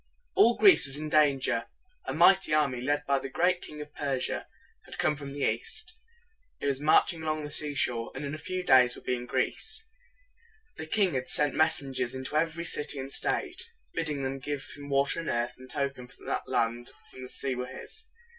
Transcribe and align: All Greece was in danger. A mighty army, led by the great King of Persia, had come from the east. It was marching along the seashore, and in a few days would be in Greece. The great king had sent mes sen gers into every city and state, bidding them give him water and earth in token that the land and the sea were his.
All 0.33 0.57
Greece 0.57 0.87
was 0.87 0.97
in 0.97 1.09
danger. 1.09 1.67
A 2.05 2.13
mighty 2.15 2.55
army, 2.55 2.81
led 2.81 3.05
by 3.05 3.19
the 3.19 3.29
great 3.29 3.61
King 3.61 3.81
of 3.81 3.93
Persia, 3.93 4.47
had 4.85 4.97
come 4.97 5.15
from 5.15 5.31
the 5.31 5.45
east. 5.47 5.93
It 6.59 6.65
was 6.65 6.81
marching 6.81 7.21
along 7.21 7.43
the 7.43 7.51
seashore, 7.51 8.11
and 8.15 8.25
in 8.25 8.33
a 8.33 8.39
few 8.39 8.63
days 8.63 8.95
would 8.95 9.05
be 9.05 9.13
in 9.13 9.27
Greece. 9.27 9.85
The 10.77 10.85
great 10.85 10.91
king 10.91 11.13
had 11.13 11.27
sent 11.27 11.53
mes 11.53 11.75
sen 11.75 11.93
gers 11.93 12.15
into 12.15 12.35
every 12.35 12.65
city 12.65 12.97
and 12.97 13.11
state, 13.13 13.63
bidding 13.93 14.23
them 14.23 14.39
give 14.39 14.67
him 14.75 14.89
water 14.89 15.19
and 15.19 15.29
earth 15.29 15.53
in 15.59 15.67
token 15.67 16.07
that 16.25 16.45
the 16.47 16.51
land 16.51 16.89
and 17.13 17.23
the 17.23 17.29
sea 17.29 17.53
were 17.53 17.67
his. 17.67 18.07